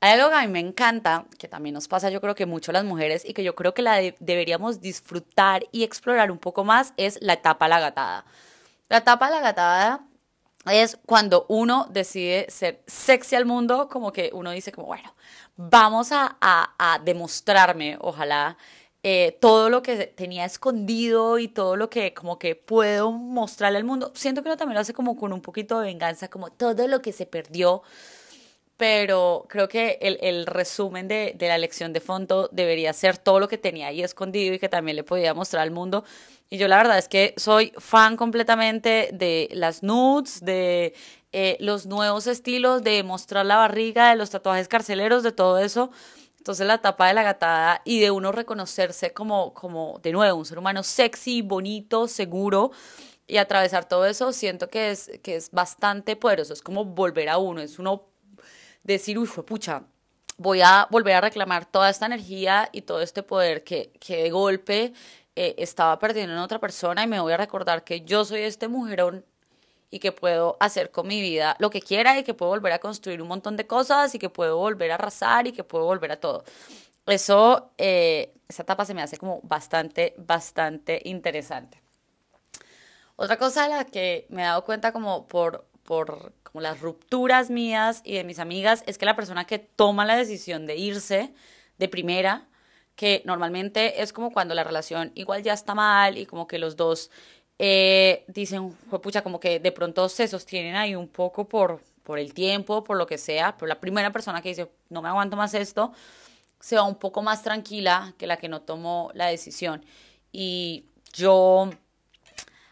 Hay 0.00 0.12
algo 0.12 0.30
que 0.30 0.36
a 0.36 0.42
mí 0.42 0.46
me 0.46 0.60
encanta, 0.60 1.26
que 1.36 1.48
también 1.48 1.74
nos 1.74 1.88
pasa 1.88 2.10
yo 2.10 2.20
creo 2.20 2.36
que 2.36 2.46
mucho 2.46 2.70
a 2.70 2.74
las 2.74 2.84
mujeres 2.84 3.24
y 3.24 3.34
que 3.34 3.42
yo 3.42 3.56
creo 3.56 3.74
que 3.74 3.82
la 3.82 3.96
de 3.96 4.14
deberíamos 4.20 4.80
disfrutar 4.80 5.64
y 5.72 5.82
explorar 5.82 6.30
un 6.30 6.38
poco 6.38 6.62
más, 6.62 6.94
es 6.96 7.18
la 7.20 7.32
etapa 7.32 7.66
la 7.66 7.80
gatada. 7.80 8.24
La 8.88 8.98
etapa 8.98 9.26
de 9.26 9.34
la 9.34 9.40
gatada 9.40 10.06
es 10.66 10.98
cuando 11.04 11.44
uno 11.48 11.88
decide 11.90 12.46
ser 12.50 12.84
sexy 12.86 13.34
al 13.34 13.46
mundo, 13.46 13.88
como 13.88 14.12
que 14.12 14.30
uno 14.32 14.52
dice 14.52 14.70
como, 14.70 14.86
bueno, 14.86 15.12
vamos 15.56 16.12
a, 16.12 16.36
a, 16.40 16.74
a 16.78 17.00
demostrarme, 17.00 17.96
ojalá, 18.00 18.56
eh, 19.02 19.36
todo 19.40 19.70
lo 19.70 19.82
que 19.82 20.06
tenía 20.06 20.44
escondido 20.44 21.38
y 21.38 21.48
todo 21.48 21.76
lo 21.76 21.90
que 21.90 22.14
como 22.14 22.38
que 22.38 22.54
puedo 22.54 23.12
mostrarle 23.12 23.78
al 23.78 23.84
mundo. 23.84 24.12
Siento 24.14 24.42
que 24.42 24.48
uno 24.48 24.56
también 24.56 24.74
lo 24.74 24.80
hace 24.80 24.94
como 24.94 25.16
con 25.16 25.32
un 25.32 25.40
poquito 25.42 25.80
de 25.80 25.86
venganza, 25.86 26.28
como 26.28 26.50
todo 26.50 26.86
lo 26.88 27.02
que 27.02 27.12
se 27.12 27.26
perdió 27.26 27.82
pero 28.82 29.46
creo 29.48 29.68
que 29.68 29.98
el, 30.00 30.18
el 30.22 30.44
resumen 30.44 31.06
de, 31.06 31.34
de, 31.38 31.46
la 31.46 31.56
lección 31.56 31.92
de 31.92 32.00
fondo 32.00 32.48
debería 32.50 32.92
ser 32.92 33.16
todo 33.16 33.38
lo 33.38 33.46
que 33.46 33.56
tenía 33.56 33.86
ahí 33.86 34.02
escondido 34.02 34.54
y 34.54 34.58
que 34.58 34.68
también 34.68 34.96
le 34.96 35.04
podía 35.04 35.34
mostrar 35.34 35.62
al 35.62 35.70
mundo. 35.70 36.04
Y 36.50 36.58
yo 36.58 36.66
la 36.66 36.78
verdad 36.78 36.98
es 36.98 37.08
que 37.08 37.32
soy 37.36 37.72
fan 37.78 38.16
completamente 38.16 39.10
de 39.12 39.48
las 39.52 39.84
nudes, 39.84 40.44
de 40.44 40.94
eh, 41.32 41.56
los 41.60 41.86
nuevos 41.86 42.26
estilos, 42.26 42.82
de 42.82 43.02
mostrar 43.04 43.46
la 43.46 43.56
barriga, 43.56 44.10
de 44.10 44.16
los 44.16 44.30
tatuajes 44.30 44.66
carceleros, 44.66 45.22
de 45.22 45.30
todo 45.30 45.58
eso. 45.60 45.92
Entonces 46.42 46.66
la 46.66 46.78
tapa 46.78 47.06
de 47.06 47.14
la 47.14 47.22
gatada 47.22 47.82
y 47.84 48.00
de 48.00 48.10
uno 48.10 48.32
reconocerse 48.32 49.12
como, 49.12 49.54
como 49.54 50.00
de 50.02 50.10
nuevo, 50.10 50.40
un 50.40 50.44
ser 50.44 50.58
humano 50.58 50.82
sexy, 50.82 51.40
bonito, 51.40 52.08
seguro 52.08 52.72
y 53.28 53.36
atravesar 53.36 53.84
todo 53.84 54.06
eso, 54.06 54.32
siento 54.32 54.68
que 54.68 54.90
es, 54.90 55.08
que 55.22 55.36
es 55.36 55.52
bastante 55.52 56.16
poderoso. 56.16 56.52
Es 56.52 56.60
como 56.60 56.84
volver 56.84 57.28
a 57.28 57.38
uno, 57.38 57.60
es 57.60 57.78
uno 57.78 58.08
decir, 58.82 59.20
uy, 59.20 59.28
pucha, 59.28 59.84
voy 60.36 60.62
a 60.62 60.88
volver 60.90 61.14
a 61.14 61.20
reclamar 61.20 61.64
toda 61.64 61.88
esta 61.88 62.06
energía 62.06 62.68
y 62.72 62.82
todo 62.82 63.02
este 63.02 63.22
poder 63.22 63.62
que, 63.62 63.92
que 64.00 64.24
de 64.24 64.30
golpe 64.30 64.94
eh, 65.36 65.54
estaba 65.58 65.96
perdiendo 66.00 66.32
en 66.32 66.40
otra 66.40 66.58
persona 66.58 67.04
y 67.04 67.06
me 67.06 67.20
voy 67.20 67.34
a 67.34 67.36
recordar 67.36 67.84
que 67.84 68.00
yo 68.00 68.24
soy 68.24 68.40
este 68.40 68.66
mujerón 68.66 69.24
y 69.92 69.98
que 69.98 70.10
puedo 70.10 70.56
hacer 70.58 70.90
con 70.90 71.06
mi 71.06 71.20
vida 71.20 71.54
lo 71.60 71.68
que 71.70 71.82
quiera 71.82 72.18
y 72.18 72.24
que 72.24 72.32
puedo 72.32 72.50
volver 72.50 72.72
a 72.72 72.78
construir 72.80 73.20
un 73.20 73.28
montón 73.28 73.56
de 73.56 73.66
cosas 73.66 74.12
y 74.14 74.18
que 74.18 74.30
puedo 74.30 74.56
volver 74.56 74.90
a 74.90 74.94
arrasar 74.94 75.46
y 75.46 75.52
que 75.52 75.62
puedo 75.62 75.84
volver 75.84 76.10
a 76.10 76.16
todo. 76.18 76.44
Eso, 77.06 77.72
eh, 77.76 78.32
esa 78.48 78.62
etapa 78.62 78.86
se 78.86 78.94
me 78.94 79.02
hace 79.02 79.18
como 79.18 79.40
bastante, 79.42 80.14
bastante 80.16 81.02
interesante. 81.04 81.82
Otra 83.16 83.36
cosa 83.36 83.64
de 83.64 83.68
la 83.68 83.84
que 83.84 84.26
me 84.30 84.42
he 84.42 84.46
dado 84.46 84.64
cuenta 84.64 84.92
como 84.92 85.28
por, 85.28 85.66
por 85.82 86.32
como 86.42 86.62
las 86.62 86.80
rupturas 86.80 87.50
mías 87.50 88.00
y 88.02 88.14
de 88.14 88.24
mis 88.24 88.38
amigas, 88.38 88.84
es 88.86 88.96
que 88.96 89.04
la 89.04 89.14
persona 89.14 89.44
que 89.44 89.58
toma 89.58 90.06
la 90.06 90.16
decisión 90.16 90.66
de 90.66 90.76
irse 90.76 91.34
de 91.76 91.88
primera, 91.88 92.48
que 92.96 93.22
normalmente 93.26 94.00
es 94.00 94.14
como 94.14 94.32
cuando 94.32 94.54
la 94.54 94.64
relación 94.64 95.12
igual 95.14 95.42
ya 95.42 95.52
está 95.52 95.74
mal 95.74 96.16
y 96.16 96.24
como 96.24 96.46
que 96.46 96.58
los 96.58 96.76
dos 96.76 97.10
eh, 97.64 98.24
dicen, 98.26 98.76
como 99.22 99.38
que 99.38 99.60
de 99.60 99.70
pronto 99.70 100.08
se 100.08 100.26
sostienen 100.26 100.74
ahí 100.74 100.96
un 100.96 101.06
poco 101.06 101.48
por, 101.48 101.80
por 102.02 102.18
el 102.18 102.34
tiempo, 102.34 102.82
por 102.82 102.96
lo 102.96 103.06
que 103.06 103.18
sea, 103.18 103.56
pero 103.56 103.68
la 103.68 103.78
primera 103.78 104.10
persona 104.10 104.42
que 104.42 104.48
dice, 104.48 104.68
no 104.88 105.00
me 105.00 105.08
aguanto 105.08 105.36
más 105.36 105.54
esto, 105.54 105.92
se 106.58 106.74
va 106.74 106.82
un 106.82 106.96
poco 106.96 107.22
más 107.22 107.44
tranquila 107.44 108.14
que 108.18 108.26
la 108.26 108.36
que 108.36 108.48
no 108.48 108.62
tomó 108.62 109.12
la 109.14 109.28
decisión. 109.28 109.84
Y 110.32 110.86
yo 111.12 111.70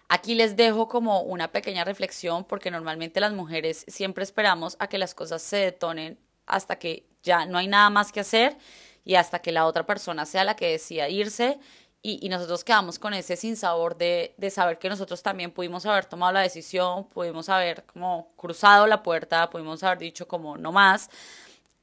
Aquí 0.08 0.34
les 0.34 0.56
dejo 0.56 0.88
como 0.88 1.20
una 1.22 1.52
pequeña 1.52 1.84
reflexión 1.84 2.42
porque 2.42 2.72
normalmente 2.72 3.20
las 3.20 3.32
mujeres 3.32 3.84
siempre 3.86 4.24
esperamos 4.24 4.76
a 4.80 4.88
que 4.88 4.98
las 4.98 5.14
cosas 5.14 5.40
se 5.40 5.58
detonen 5.58 6.18
hasta 6.46 6.80
que 6.80 7.06
ya 7.22 7.46
no 7.46 7.58
hay 7.58 7.68
nada 7.68 7.90
más 7.90 8.10
que 8.10 8.18
hacer 8.18 8.56
y 9.04 9.14
hasta 9.14 9.38
que 9.38 9.52
la 9.52 9.66
otra 9.66 9.86
persona 9.86 10.26
sea 10.26 10.42
la 10.42 10.56
que 10.56 10.66
decida 10.66 11.08
irse 11.08 11.60
y, 12.02 12.28
nosotros 12.30 12.64
quedamos 12.64 12.98
con 12.98 13.12
ese 13.12 13.36
sinsabor 13.36 13.96
de, 13.96 14.34
de 14.38 14.50
saber 14.50 14.78
que 14.78 14.88
nosotros 14.88 15.22
también 15.22 15.50
pudimos 15.50 15.84
haber 15.84 16.06
tomado 16.06 16.32
la 16.32 16.40
decisión, 16.40 17.06
pudimos 17.08 17.50
haber 17.50 17.84
como 17.84 18.32
cruzado 18.36 18.86
la 18.86 19.02
puerta, 19.02 19.50
pudimos 19.50 19.82
haber 19.82 19.98
dicho 19.98 20.26
como 20.26 20.56
no 20.56 20.72
más. 20.72 21.10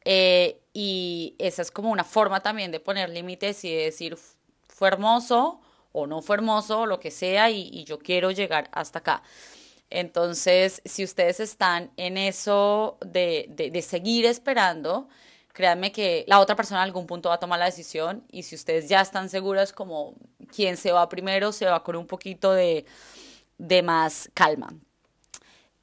Eh, 0.05 0.62
y 0.74 1.36
esa 1.38 1.62
es 1.62 1.69
como 1.69 1.91
una 1.91 2.03
forma 2.03 2.41
también 2.41 2.71
de 2.71 2.79
poner 2.79 3.09
límites 3.09 3.63
y 3.63 3.75
de 3.75 3.83
decir 3.83 4.17
fue 4.67 4.88
hermoso 4.88 5.62
o 5.91 6.07
no 6.07 6.21
fue 6.21 6.38
hermoso, 6.38 6.86
lo 6.86 7.00
que 7.00 7.12
sea, 7.12 7.50
y, 7.51 7.83
yo 7.83 8.00
quiero 8.00 8.31
llegar 8.31 8.69
hasta 8.71 9.00
acá. 9.00 9.24
Entonces, 9.89 10.81
si 10.86 11.03
ustedes 11.03 11.39
están 11.39 11.91
en 11.97 12.17
eso 12.17 12.97
de, 13.05 13.47
de 13.50 13.81
seguir 13.81 14.25
esperando, 14.25 15.09
créanme 15.57 15.91
que 15.91 16.23
la 16.27 16.39
otra 16.39 16.55
persona 16.55 16.81
en 16.81 16.83
algún 16.83 17.07
punto 17.07 17.29
va 17.29 17.35
a 17.35 17.39
tomar 17.39 17.57
la 17.57 17.65
decisión 17.65 18.23
y 18.31 18.43
si 18.43 18.53
ustedes 18.53 18.87
ya 18.87 19.01
están 19.01 19.27
seguros 19.27 19.73
como 19.73 20.13
quien 20.55 20.77
se 20.77 20.91
va 20.91 21.09
primero, 21.09 21.51
se 21.51 21.65
va 21.65 21.83
con 21.83 21.95
un 21.95 22.05
poquito 22.05 22.53
de, 22.53 22.85
de 23.57 23.81
más 23.81 24.29
calma. 24.35 24.69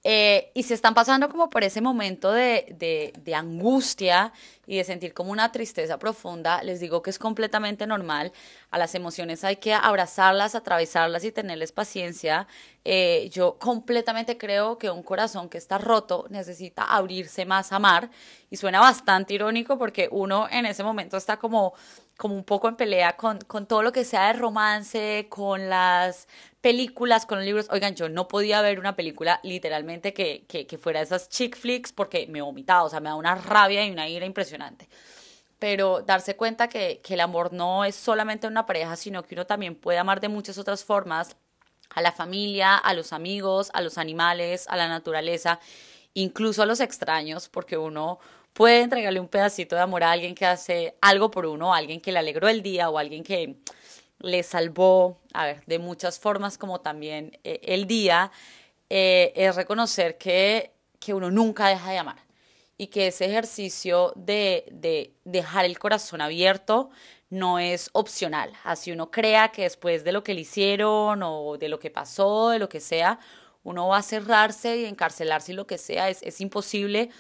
Eh, 0.07 0.51
y 0.53 0.65
se 0.65 0.75
están 0.75 0.93
pasando 0.93 1.31
como 1.31 1.49
por 1.49 1.65
ese 1.65 1.81
momento 1.81 2.31
de, 2.31 2.77
de, 3.25 3.35
angustia 3.35 4.35
y 4.67 4.77
de 4.77 4.85
sentir 4.85 5.15
como 5.15 5.33
una 5.33 5.51
tristeza 5.51 5.99
profunda, 5.99 6.63
les 6.63 6.79
digo 6.79 7.01
que 7.01 7.09
es 7.09 7.19
completamente 7.19 7.87
normal. 7.87 8.31
A 8.71 8.77
las 8.77 8.95
emociones 8.95 9.45
hay 9.45 9.57
que 9.57 9.73
abrazarlas, 9.73 10.55
atravesarlas 10.55 11.25
y 11.25 11.33
tenerles 11.33 11.73
paciencia. 11.73 12.47
Eh, 12.85 13.31
yo 13.33 13.57
completamente 13.59 14.37
creo 14.37 14.77
que 14.77 14.91
un 14.91 15.03
corazón 15.03 15.49
que 15.49 15.57
está 15.57 15.79
roto 15.79 16.27
necesita 16.29 16.83
abrirse 16.85 17.47
más 17.47 17.73
a 17.73 17.77
amar 17.77 18.11
y 18.51 18.59
suena 18.59 18.81
bastante 18.81 19.33
irónico 19.33 19.79
porque 19.79 20.11
uno 20.13 20.49
en 20.51 20.67
ese 20.67 20.85
momento 20.85 21.17
está 21.17 21.39
como 21.39 21.73
como 22.17 22.37
un 22.37 22.45
poco 22.45 22.69
en 22.69 22.77
pelea 22.77 23.17
con, 23.17 23.39
con 23.41 23.67
todo 23.67 23.83
lo 23.83 23.91
que 23.91 24.05
sea 24.05 24.29
de 24.29 24.35
romance, 24.35 25.27
con 25.29 25.69
las 25.69 26.29
películas, 26.65 27.27
con 27.27 27.37
los 27.37 27.45
libros. 27.45 27.67
Oigan, 27.71 27.95
yo 27.95 28.09
no 28.09 28.27
podía 28.27 28.63
ver 28.63 28.81
una 28.81 28.97
película 28.97 29.39
literalmente 29.43 30.15
que, 30.15 30.47
que, 30.49 30.79
fuera 30.79 31.03
esas 31.03 31.29
chick 31.29 31.59
flicks 31.59 31.93
porque 31.93 32.27
me 32.27 32.41
vomitaba, 32.41 32.85
o 32.85 32.89
sea, 32.89 33.01
me 33.01 33.11
da 33.11 33.17
una 33.17 33.35
rabia 33.35 33.85
y 33.85 33.91
una 33.91 34.09
ira 34.09 34.25
impresionante. 34.25 34.89
Pero 35.59 36.01
darse 36.01 36.37
cuenta 36.37 36.71
que, 36.71 37.03
que 37.05 37.15
el 37.15 37.21
amor 37.21 37.53
no 37.53 37.85
es 37.85 37.95
solamente 37.95 38.47
una 38.47 38.65
pareja, 38.65 38.97
sino 38.97 39.23
que 39.25 39.35
uno 39.35 39.45
también 39.45 39.75
puede 39.75 39.99
amar 39.99 40.23
de 40.23 40.29
muchas 40.29 40.57
otras 40.57 40.85
formas, 40.85 41.37
a 41.91 42.01
la 42.01 42.13
familia, 42.13 42.79
a 42.79 42.95
los 42.95 43.13
amigos, 43.13 43.71
a 43.75 43.83
los 43.83 43.99
animales, 43.99 44.65
a 44.69 44.79
la 44.79 44.89
naturaleza, 44.89 45.61
incluso 46.15 46.63
a 46.63 46.67
los 46.67 46.81
extraños, 46.81 47.51
porque 47.51 47.77
uno, 47.77 48.21
puede 48.55 48.81
entregarle 48.81 49.21
un 49.21 49.29
pedacito 49.29 49.77
de 49.77 49.83
amor 49.83 50.03
a 50.03 50.13
alguien 50.13 50.35
que 50.35 50.47
hace 50.47 50.97
algo 51.03 51.31
por 51.31 51.45
uno, 51.45 51.75
a 51.75 51.77
alguien 51.77 52.01
que 52.01 52.11
le 52.11 52.21
alegró 52.21 52.49
el 52.49 52.63
día 52.63 52.89
o 52.89 52.97
alguien 52.97 53.23
que 53.23 53.57
le 54.25 54.43
salvó, 54.43 55.21
a 55.33 55.47
ver, 55.47 55.63
de 55.67 55.79
muchas 55.79 56.19
formas 56.19 56.59
como 56.59 56.81
también 56.81 57.39
eh, 57.45 57.61
el 57.63 57.87
día, 57.87 58.33
eh, 58.91 59.33
es 59.37 59.55
reconocer 59.55 60.19
que, 60.19 60.73
que 60.99 61.15
uno 61.15 61.31
nunca 61.31 61.69
deja 61.69 61.91
de 61.91 61.99
amar 61.99 62.17
y 62.77 62.89
que 62.89 63.09
ese 63.09 63.27
ejercicio 63.27 64.13
de, 64.17 64.67
de 64.73 65.15
dejar 65.25 65.65
el 65.65 65.79
corazón 65.79 66.21
abierto 66.21 66.91
no 67.31 67.59
es 67.59 67.91
opcional. 67.93 68.53
Así 68.65 68.93
uno 68.93 69.11
crea 69.11 69.49
que 69.49 69.63
después 69.63 70.05
de 70.05 70.13
lo 70.13 70.25
que 70.25 70.35
le 70.35 70.41
hicieron 70.43 71.23
o 71.23 71.57
de 71.59 71.69
lo 71.69 71.79
que 71.79 71.91
pasó, 71.91 72.51
de 72.51 72.59
lo 72.59 72.69
que 72.69 72.81
sea, 72.81 73.19
uno 73.63 73.89
va 73.89 73.99
a 73.99 74.03
cerrarse 74.03 74.79
y 74.79 74.85
encarcelarse 74.85 75.53
y 75.53 75.55
lo 75.55 75.67
que 75.67 75.79
sea, 75.79 76.09
es, 76.09 76.23
es 76.23 76.41
imposible 76.41 77.11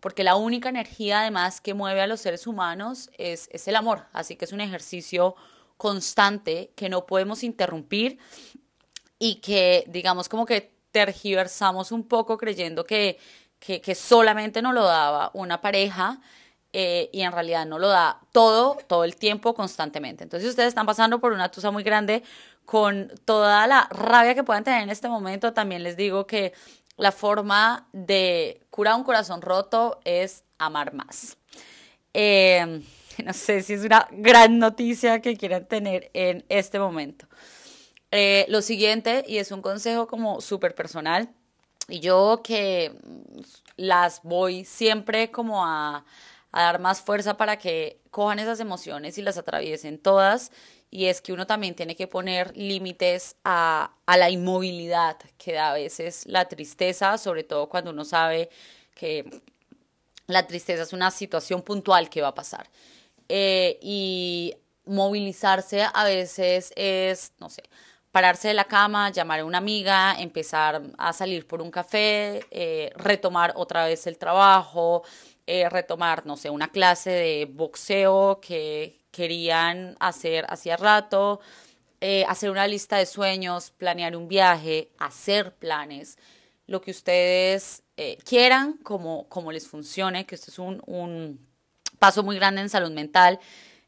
porque 0.00 0.24
la 0.24 0.34
única 0.34 0.68
energía 0.68 1.20
además 1.20 1.60
que 1.60 1.74
mueve 1.74 2.00
a 2.00 2.08
los 2.08 2.20
seres 2.20 2.48
humanos 2.48 3.08
es, 3.18 3.48
es 3.52 3.68
el 3.68 3.76
amor, 3.76 4.06
así 4.12 4.34
que 4.34 4.44
es 4.44 4.52
un 4.52 4.60
ejercicio 4.60 5.36
constante 5.82 6.70
que 6.76 6.88
no 6.88 7.06
podemos 7.06 7.42
interrumpir 7.42 8.16
y 9.18 9.40
que 9.40 9.82
digamos 9.88 10.28
como 10.28 10.46
que 10.46 10.76
tergiversamos 10.92 11.90
un 11.90 12.06
poco 12.06 12.38
creyendo 12.38 12.86
que, 12.86 13.18
que, 13.58 13.94
solamente 13.96 14.62
nos 14.62 14.74
lo 14.74 14.84
daba 14.84 15.32
una 15.34 15.60
pareja 15.60 16.20
eh, 16.72 17.10
y 17.12 17.22
en 17.22 17.32
realidad 17.32 17.66
no 17.66 17.80
lo 17.80 17.88
da 17.88 18.20
todo, 18.30 18.78
todo 18.86 19.02
el 19.02 19.16
tiempo, 19.16 19.54
constantemente. 19.54 20.22
Entonces, 20.22 20.50
ustedes 20.50 20.68
están 20.68 20.86
pasando 20.86 21.18
por 21.18 21.32
una 21.32 21.50
tusa 21.50 21.72
muy 21.72 21.82
grande, 21.82 22.22
con 22.64 23.10
toda 23.24 23.66
la 23.66 23.88
rabia 23.90 24.36
que 24.36 24.44
puedan 24.44 24.62
tener 24.62 24.84
en 24.84 24.90
este 24.90 25.08
momento, 25.08 25.52
también 25.52 25.82
les 25.82 25.96
digo 25.96 26.28
que 26.28 26.52
la 26.96 27.10
forma 27.10 27.88
de 27.92 28.60
curar 28.70 28.94
un 28.94 29.02
corazón 29.02 29.42
roto 29.42 30.00
es 30.04 30.44
amar 30.58 30.94
más. 30.94 31.36
No 33.26 33.32
sé 33.32 33.62
si 33.62 33.74
es 33.74 33.84
una 33.84 34.08
gran 34.10 34.58
noticia 34.58 35.20
que 35.20 35.36
quieran 35.36 35.66
tener 35.66 36.10
en 36.14 36.44
este 36.48 36.78
momento. 36.78 37.26
Eh, 38.10 38.44
lo 38.48 38.62
siguiente, 38.62 39.24
y 39.26 39.38
es 39.38 39.52
un 39.52 39.62
consejo 39.62 40.06
como 40.06 40.40
súper 40.40 40.74
personal, 40.74 41.30
y 41.88 42.00
yo 42.00 42.42
que 42.44 42.92
las 43.76 44.22
voy 44.22 44.64
siempre 44.64 45.30
como 45.30 45.64
a, 45.64 46.04
a 46.52 46.62
dar 46.62 46.80
más 46.80 47.00
fuerza 47.00 47.36
para 47.36 47.58
que 47.58 48.00
cojan 48.10 48.38
esas 48.38 48.60
emociones 48.60 49.18
y 49.18 49.22
las 49.22 49.38
atraviesen 49.38 49.98
todas 49.98 50.52
y 50.90 51.06
es 51.06 51.22
que 51.22 51.32
uno 51.32 51.46
también 51.46 51.74
tiene 51.74 51.96
que 51.96 52.06
poner 52.06 52.54
límites 52.54 53.36
a, 53.44 53.94
a, 54.04 54.16
la 54.18 54.28
inmovilidad 54.28 55.16
que 55.38 55.54
da 55.54 55.70
a 55.70 55.74
veces 55.74 56.24
la 56.26 56.46
tristeza, 56.48 57.16
sobre 57.16 57.44
todo 57.44 57.70
cuando 57.70 57.90
uno 57.92 58.04
sabe 58.04 58.50
que 58.94 59.42
la 60.26 60.46
tristeza 60.46 60.82
es 60.82 60.92
una 60.92 61.10
situación 61.10 61.62
puntual 61.62 62.10
que 62.10 62.20
va 62.20 62.28
a 62.28 62.34
pasar. 62.34 62.68
Eh, 63.34 63.78
y 63.80 64.54
movilizarse 64.84 65.86
a 65.94 66.04
veces 66.04 66.70
es, 66.76 67.32
no 67.38 67.48
sé, 67.48 67.62
pararse 68.10 68.48
de 68.48 68.54
la 68.54 68.64
cama, 68.64 69.08
llamar 69.08 69.40
a 69.40 69.46
una 69.46 69.56
amiga, 69.56 70.14
empezar 70.18 70.82
a 70.98 71.14
salir 71.14 71.46
por 71.46 71.62
un 71.62 71.70
café, 71.70 72.44
eh, 72.50 72.92
retomar 72.94 73.54
otra 73.56 73.86
vez 73.86 74.06
el 74.06 74.18
trabajo, 74.18 75.02
eh, 75.46 75.66
retomar, 75.70 76.26
no 76.26 76.36
sé, 76.36 76.50
una 76.50 76.68
clase 76.68 77.08
de 77.08 77.48
boxeo 77.50 78.38
que, 78.42 78.98
querían 79.10 79.96
hacer 80.00 80.46
hacía 80.48 80.76
rato, 80.78 81.40
hacer 82.28 82.50
una 82.50 82.66
lista 82.66 82.96
de 82.96 83.04
sueños, 83.04 83.70
planear 83.70 84.16
un 84.16 84.26
viaje, 84.26 84.90
hacer 84.98 85.54
planes, 85.54 86.18
lo 86.66 86.80
que 86.80 86.90
ustedes 86.92 87.82
quieran, 88.24 88.78
como, 88.82 89.28
como 89.28 89.52
les 89.52 89.68
funcione, 89.68 90.24
que 90.24 90.34
esto 90.34 90.50
es 90.50 90.58
un 90.58 91.51
paso 92.02 92.24
muy 92.24 92.34
grande 92.34 92.60
en 92.60 92.68
salud 92.68 92.90
mental. 92.90 93.38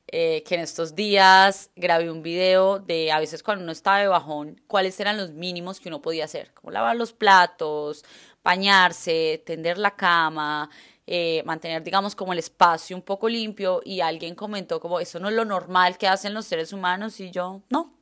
Eh, 0.06 0.44
que 0.46 0.54
en 0.54 0.60
estos 0.60 0.94
días 0.94 1.70
grabé 1.74 2.10
un 2.10 2.22
video 2.22 2.78
de 2.78 3.10
a 3.10 3.18
veces 3.18 3.42
cuando 3.42 3.64
uno 3.64 3.72
estaba 3.72 3.98
de 3.98 4.06
bajón, 4.06 4.60
cuáles 4.68 5.00
eran 5.00 5.16
los 5.16 5.32
mínimos 5.32 5.80
que 5.80 5.88
uno 5.88 6.00
podía 6.00 6.26
hacer, 6.26 6.52
como 6.52 6.70
lavar 6.70 6.94
los 6.94 7.12
platos, 7.12 8.04
bañarse, 8.44 9.42
tender 9.46 9.78
la 9.78 9.96
cama, 9.96 10.70
eh, 11.06 11.42
mantener, 11.46 11.82
digamos, 11.82 12.14
como 12.14 12.34
el 12.34 12.38
espacio 12.38 12.94
un 12.94 13.02
poco 13.02 13.28
limpio 13.28 13.80
y 13.84 14.00
alguien 14.00 14.34
comentó 14.34 14.78
como 14.78 15.00
eso 15.00 15.18
no 15.18 15.28
es 15.30 15.34
lo 15.34 15.46
normal 15.46 15.98
que 15.98 16.06
hacen 16.06 16.34
los 16.34 16.44
seres 16.44 16.72
humanos 16.72 17.18
y 17.18 17.30
yo, 17.32 17.62
no. 17.70 17.94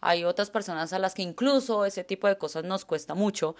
Hay 0.00 0.24
otras 0.24 0.50
personas 0.50 0.92
a 0.92 0.98
las 0.98 1.14
que 1.14 1.22
incluso 1.22 1.84
ese 1.84 2.04
tipo 2.04 2.28
de 2.28 2.38
cosas 2.38 2.64
nos 2.64 2.84
cuesta 2.84 3.14
mucho 3.14 3.56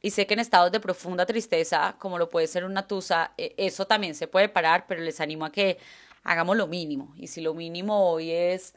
y 0.00 0.10
sé 0.10 0.26
que 0.26 0.34
en 0.34 0.40
estados 0.40 0.70
de 0.72 0.80
profunda 0.80 1.26
tristeza, 1.26 1.96
como 1.98 2.18
lo 2.18 2.30
puede 2.30 2.46
ser 2.46 2.64
una 2.64 2.86
tusa, 2.86 3.32
e, 3.36 3.54
eso 3.56 3.86
también 3.86 4.14
se 4.14 4.28
puede 4.28 4.48
parar, 4.48 4.86
pero 4.86 5.02
les 5.02 5.20
animo 5.20 5.44
a 5.44 5.52
que 5.52 5.78
hagamos 6.22 6.56
lo 6.56 6.66
mínimo 6.66 7.12
y 7.16 7.26
si 7.26 7.40
lo 7.40 7.54
mínimo 7.54 8.10
hoy 8.10 8.30
es 8.30 8.74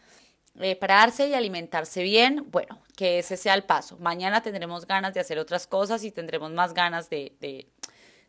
eh, 0.59 0.75
pararse 0.75 1.27
y 1.27 1.33
alimentarse 1.33 2.03
bien, 2.03 2.45
bueno, 2.51 2.79
que 2.95 3.19
ese 3.19 3.37
sea 3.37 3.53
el 3.53 3.63
paso. 3.63 3.97
Mañana 3.99 4.41
tendremos 4.41 4.85
ganas 4.87 5.13
de 5.13 5.19
hacer 5.19 5.39
otras 5.39 5.67
cosas 5.67 6.03
y 6.03 6.11
tendremos 6.11 6.51
más 6.51 6.73
ganas 6.73 7.09
de, 7.09 7.35
de 7.39 7.67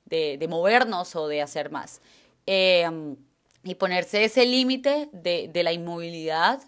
de, 0.05 0.47
movernos 0.49 1.17
o 1.17 1.29
de 1.29 1.43
hacer 1.43 1.71
más. 1.71 2.01
Em, 2.47 3.17
y 3.63 3.75
ponerse 3.77 4.25
ese 4.25 4.45
límite 4.45 5.09
de, 5.13 5.49
de 5.49 5.63
la 5.63 5.73
inmovilidad 5.73 6.61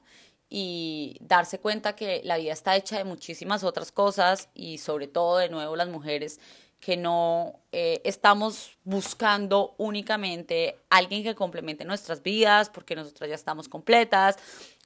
y 0.49 1.19
darse 1.21 1.59
cuenta 1.59 1.97
que 1.97 2.21
la 2.25 2.37
vida 2.37 2.53
está 2.53 2.76
hecha 2.76 2.99
de 2.99 3.05
muchísimas 3.05 3.65
otras 3.65 3.91
cosas 3.93 4.49
y 4.55 4.79
sobre 4.79 5.09
todo 5.09 5.38
de 5.38 5.49
nuevo 5.49 5.75
las 5.76 5.88
mujeres 5.88 6.41
que 6.81 6.97
no 6.97 7.61
eh, 7.73 8.00
estamos 8.05 8.79
buscando 8.85 9.75
únicamente 9.79 10.79
alguien 10.91 11.23
que 11.23 11.35
complemente 11.35 11.85
nuestras 11.85 12.23
vidas 12.23 12.71
porque 12.71 12.95
nosotras 12.95 13.29
ya 13.29 13.35
estamos 13.35 13.69
completas, 13.69 14.37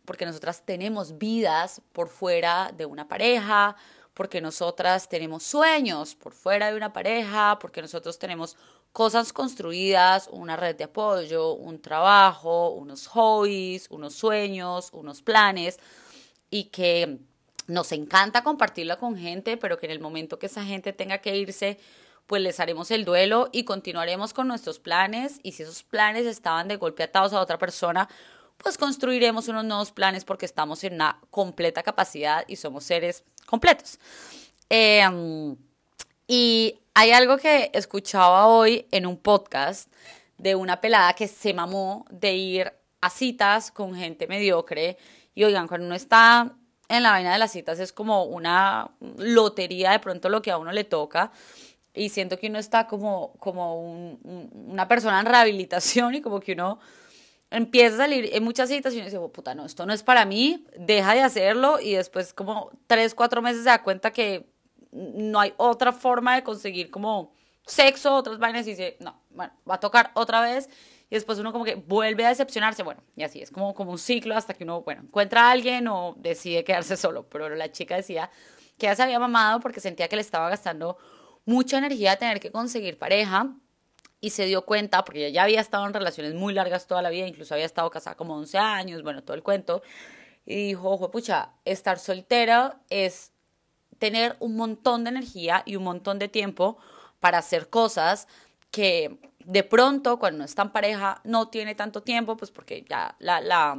porque 0.04 0.24
nosotras 0.24 0.64
tenemos 0.64 1.18
vidas 1.18 1.82
por 1.92 2.08
fuera 2.08 2.72
de 2.76 2.86
una 2.86 3.06
pareja, 3.06 3.76
porque 4.14 4.40
nosotras 4.40 5.08
tenemos 5.08 5.42
sueños 5.42 6.14
por 6.14 6.32
fuera 6.32 6.70
de 6.70 6.76
una 6.76 6.92
pareja, 6.92 7.58
porque 7.60 7.82
nosotros 7.82 8.18
tenemos 8.18 8.56
cosas 8.92 9.32
construidas, 9.32 10.28
una 10.32 10.56
red 10.56 10.76
de 10.76 10.84
apoyo, 10.84 11.54
un 11.54 11.80
trabajo, 11.80 12.70
unos 12.70 13.06
hobbies, 13.06 13.86
unos 13.90 14.14
sueños, 14.14 14.90
unos 14.92 15.22
planes 15.22 15.78
y 16.50 16.64
que 16.64 17.18
nos 17.66 17.92
encanta 17.92 18.42
compartirla 18.42 18.96
con 18.96 19.16
gente, 19.16 19.56
pero 19.56 19.78
que 19.78 19.86
en 19.86 19.92
el 19.92 20.00
momento 20.00 20.38
que 20.38 20.46
esa 20.46 20.64
gente 20.64 20.92
tenga 20.92 21.18
que 21.18 21.36
irse, 21.36 21.78
pues 22.26 22.42
les 22.42 22.58
haremos 22.60 22.90
el 22.90 23.04
duelo 23.04 23.48
y 23.52 23.64
continuaremos 23.64 24.32
con 24.32 24.48
nuestros 24.48 24.78
planes 24.78 25.40
y 25.42 25.52
si 25.52 25.62
esos 25.62 25.82
planes 25.84 26.26
estaban 26.26 26.68
de 26.68 26.76
golpe 26.76 27.04
atados 27.04 27.32
a 27.32 27.40
otra 27.40 27.58
persona, 27.58 28.08
pues 28.56 28.76
construiremos 28.76 29.48
unos 29.48 29.64
nuevos 29.64 29.92
planes 29.92 30.24
porque 30.24 30.46
estamos 30.46 30.84
en 30.84 30.94
una 30.94 31.20
completa 31.30 31.82
capacidad 31.82 32.44
y 32.46 32.56
somos 32.56 32.84
seres 32.84 33.24
completos. 33.46 33.98
Em, 34.68 35.56
y 36.32 36.78
hay 36.94 37.10
algo 37.10 37.38
que 37.38 37.72
escuchaba 37.74 38.46
hoy 38.46 38.86
en 38.92 39.04
un 39.04 39.16
podcast 39.16 39.92
de 40.38 40.54
una 40.54 40.80
pelada 40.80 41.12
que 41.14 41.26
se 41.26 41.52
mamó 41.52 42.06
de 42.08 42.34
ir 42.34 42.72
a 43.00 43.10
citas 43.10 43.72
con 43.72 43.96
gente 43.96 44.28
mediocre. 44.28 44.96
Y 45.34 45.42
oigan, 45.42 45.66
cuando 45.66 45.86
uno 45.86 45.96
está 45.96 46.54
en 46.88 47.02
la 47.02 47.10
vaina 47.10 47.32
de 47.32 47.40
las 47.40 47.50
citas 47.50 47.80
es 47.80 47.92
como 47.92 48.26
una 48.26 48.92
lotería 49.16 49.90
de 49.90 49.98
pronto 49.98 50.28
lo 50.28 50.40
que 50.40 50.52
a 50.52 50.58
uno 50.58 50.70
le 50.70 50.84
toca. 50.84 51.32
Y 51.94 52.10
siento 52.10 52.38
que 52.38 52.46
uno 52.46 52.60
está 52.60 52.86
como, 52.86 53.32
como 53.40 54.12
una 54.22 54.86
persona 54.86 55.18
en 55.18 55.26
rehabilitación 55.26 56.14
y 56.14 56.20
como 56.20 56.38
que 56.38 56.52
uno 56.52 56.78
empieza 57.50 57.96
a 57.96 57.98
salir 57.98 58.30
en 58.32 58.44
muchas 58.44 58.68
citas 58.68 58.94
y 58.94 58.98
uno 58.98 59.06
dice, 59.06 59.18
oh, 59.18 59.32
puta, 59.32 59.56
no, 59.56 59.66
esto 59.66 59.84
no 59.84 59.92
es 59.92 60.04
para 60.04 60.24
mí, 60.26 60.64
deja 60.78 61.12
de 61.12 61.22
hacerlo 61.22 61.80
y 61.80 61.94
después 61.94 62.32
como 62.32 62.70
tres, 62.86 63.16
cuatro 63.16 63.42
meses 63.42 63.64
se 63.64 63.70
da 63.70 63.82
cuenta 63.82 64.12
que 64.12 64.48
no 64.92 65.40
hay 65.40 65.54
otra 65.56 65.92
forma 65.92 66.34
de 66.34 66.42
conseguir 66.42 66.90
como 66.90 67.32
sexo, 67.66 68.14
otras 68.14 68.38
vainas, 68.38 68.66
y 68.66 68.70
dice, 68.70 68.96
no, 69.00 69.22
bueno, 69.30 69.52
va 69.68 69.76
a 69.76 69.80
tocar 69.80 70.10
otra 70.14 70.40
vez, 70.40 70.68
y 71.08 71.14
después 71.14 71.38
uno 71.38 71.52
como 71.52 71.64
que 71.64 71.74
vuelve 71.74 72.24
a 72.24 72.28
decepcionarse, 72.28 72.82
bueno, 72.82 73.02
y 73.16 73.22
así 73.22 73.40
es 73.40 73.50
como, 73.50 73.74
como 73.74 73.92
un 73.92 73.98
ciclo 73.98 74.36
hasta 74.36 74.54
que 74.54 74.64
uno, 74.64 74.82
bueno, 74.82 75.02
encuentra 75.02 75.48
a 75.48 75.50
alguien 75.52 75.86
o 75.88 76.14
decide 76.18 76.64
quedarse 76.64 76.96
solo, 76.98 77.28
pero 77.28 77.48
la 77.54 77.70
chica 77.70 77.96
decía 77.96 78.30
que 78.78 78.86
ya 78.86 78.96
se 78.96 79.02
había 79.02 79.18
mamado 79.18 79.60
porque 79.60 79.80
sentía 79.80 80.08
que 80.08 80.16
le 80.16 80.22
estaba 80.22 80.48
gastando 80.48 80.96
mucha 81.44 81.78
energía 81.78 82.16
tener 82.16 82.40
que 82.40 82.50
conseguir 82.50 82.98
pareja, 82.98 83.54
y 84.20 84.30
se 84.30 84.44
dio 84.44 84.66
cuenta, 84.66 85.04
porque 85.04 85.32
ya 85.32 85.44
había 85.44 85.60
estado 85.60 85.86
en 85.86 85.94
relaciones 85.94 86.34
muy 86.34 86.52
largas 86.52 86.86
toda 86.86 87.00
la 87.00 87.10
vida, 87.10 87.26
incluso 87.26 87.54
había 87.54 87.66
estado 87.66 87.90
casada 87.90 88.16
como 88.16 88.36
11 88.36 88.58
años, 88.58 89.02
bueno, 89.02 89.22
todo 89.22 89.34
el 89.34 89.42
cuento, 89.42 89.82
y 90.44 90.68
dijo, 90.68 90.90
ojo, 90.90 91.10
pucha, 91.10 91.52
estar 91.64 91.98
soltera 91.98 92.80
es 92.90 93.32
tener 94.00 94.36
un 94.40 94.56
montón 94.56 95.04
de 95.04 95.10
energía 95.10 95.62
y 95.66 95.76
un 95.76 95.84
montón 95.84 96.18
de 96.18 96.26
tiempo 96.26 96.78
para 97.20 97.38
hacer 97.38 97.68
cosas 97.68 98.26
que 98.72 99.20
de 99.44 99.62
pronto 99.62 100.18
cuando 100.18 100.42
está 100.42 100.62
en 100.62 100.70
pareja 100.70 101.20
no 101.22 101.48
tiene 101.48 101.74
tanto 101.74 102.02
tiempo, 102.02 102.36
pues 102.36 102.50
porque 102.50 102.84
ya 102.88 103.14
la, 103.18 103.42
la, 103.42 103.78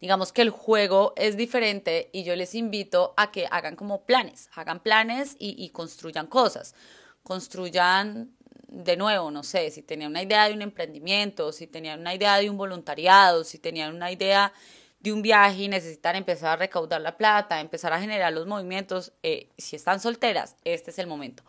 digamos 0.00 0.32
que 0.32 0.42
el 0.42 0.50
juego 0.50 1.12
es 1.16 1.36
diferente 1.36 2.08
y 2.12 2.22
yo 2.22 2.36
les 2.36 2.54
invito 2.54 3.12
a 3.16 3.32
que 3.32 3.48
hagan 3.50 3.74
como 3.74 4.04
planes, 4.06 4.48
hagan 4.54 4.80
planes 4.80 5.34
y, 5.40 5.56
y 5.62 5.70
construyan 5.70 6.28
cosas, 6.28 6.76
construyan 7.24 8.30
de 8.68 8.96
nuevo, 8.96 9.32
no 9.32 9.42
sé, 9.42 9.72
si 9.72 9.82
tenían 9.82 10.12
una 10.12 10.22
idea 10.22 10.46
de 10.46 10.54
un 10.54 10.62
emprendimiento, 10.62 11.50
si 11.52 11.66
tenían 11.66 11.98
una 11.98 12.14
idea 12.14 12.36
de 12.36 12.48
un 12.48 12.56
voluntariado, 12.56 13.42
si 13.42 13.58
tenían 13.58 13.92
una 13.92 14.12
idea 14.12 14.52
de 15.00 15.12
un 15.12 15.22
viaje 15.22 15.62
y 15.62 15.68
necesitan 15.68 16.16
empezar 16.16 16.50
a 16.50 16.56
recaudar 16.56 17.00
la 17.00 17.16
plata, 17.16 17.60
empezar 17.60 17.92
a 17.92 18.00
generar 18.00 18.32
los 18.32 18.46
movimientos, 18.46 19.12
eh, 19.22 19.48
si 19.56 19.76
están 19.76 19.98
solteras, 19.98 20.56
este 20.64 20.90
es 20.90 20.98
el 20.98 21.06
momento. 21.06 21.42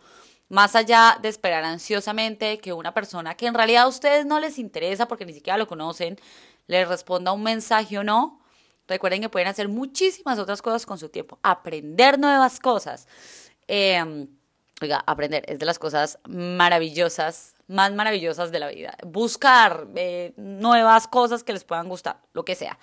Más 0.48 0.74
allá 0.74 1.18
de 1.20 1.28
esperar 1.28 1.64
ansiosamente 1.64 2.58
que 2.58 2.72
una 2.72 2.92
persona 2.92 3.34
que 3.36 3.46
en 3.46 3.54
realidad 3.54 3.84
a 3.84 3.88
ustedes 3.88 4.26
no 4.26 4.40
les 4.40 4.58
interesa 4.58 5.06
porque 5.06 5.26
ni 5.26 5.32
siquiera 5.32 5.56
lo 5.56 5.66
conocen, 5.66 6.18
les 6.66 6.88
responda 6.88 7.32
un 7.32 7.42
mensaje 7.42 7.98
o 7.98 8.04
no, 8.04 8.40
recuerden 8.88 9.20
que 9.20 9.28
pueden 9.28 9.48
hacer 9.48 9.68
muchísimas 9.68 10.38
otras 10.38 10.62
cosas 10.62 10.86
con 10.86 10.98
su 10.98 11.08
tiempo, 11.08 11.38
aprender 11.42 12.18
nuevas 12.18 12.58
cosas. 12.58 13.06
Em, 13.66 14.28
oiga, 14.80 15.02
aprender 15.06 15.44
es 15.46 15.58
de 15.58 15.66
las 15.66 15.78
cosas 15.78 16.18
maravillosas, 16.26 17.54
más 17.68 17.92
maravillosas 17.92 18.50
de 18.50 18.58
la 18.58 18.68
vida. 18.68 18.96
Buscar 19.06 19.88
eh, 19.94 20.32
nuevas 20.36 21.06
cosas 21.06 21.44
que 21.44 21.52
les 21.52 21.64
puedan 21.64 21.88
gustar, 21.88 22.20
lo 22.32 22.44
que 22.44 22.54
sea. 22.54 22.78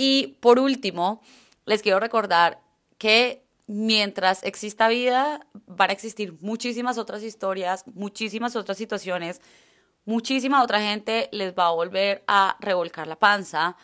Y 0.00 0.38
por 0.38 0.60
último, 0.60 1.20
les 1.66 1.82
quiero 1.82 1.98
recordar 1.98 2.60
que 2.98 3.42
mientras 3.66 4.44
exista 4.44 4.86
vida, 4.86 5.44
van 5.66 5.90
a 5.90 5.92
existir 5.92 6.34
muchísimas 6.40 6.98
otras 6.98 7.24
historias, 7.24 7.84
muchísimas 7.84 8.54
otras 8.54 8.78
situaciones, 8.78 9.40
muchísima 10.04 10.62
otra 10.62 10.80
gente 10.80 11.28
les 11.32 11.52
va 11.52 11.66
a 11.66 11.72
volver 11.72 12.22
a 12.28 12.56
revolcar 12.60 13.08
la 13.08 13.18
panza. 13.18 13.76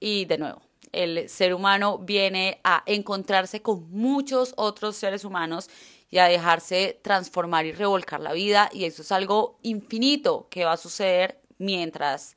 Y 0.00 0.24
de 0.24 0.38
nuevo, 0.38 0.60
el 0.90 1.28
ser 1.28 1.54
humano 1.54 1.98
viene 1.98 2.60
a 2.64 2.82
encontrarse 2.84 3.62
con 3.62 3.88
muchos 3.92 4.54
otros 4.56 4.96
seres 4.96 5.24
humanos 5.24 5.70
y 6.10 6.18
a 6.18 6.24
dejarse 6.24 6.98
transformar 7.00 7.64
y 7.64 7.70
revolcar 7.70 8.18
la 8.18 8.32
vida. 8.32 8.70
Y 8.72 8.86
eso 8.86 9.02
es 9.02 9.12
algo 9.12 9.60
infinito 9.62 10.48
que 10.50 10.64
va 10.64 10.72
a 10.72 10.76
suceder 10.76 11.40
mientras 11.58 12.36